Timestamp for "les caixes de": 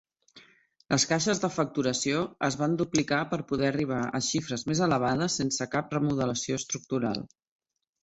0.93-1.49